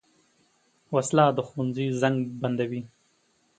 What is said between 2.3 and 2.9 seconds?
بندوي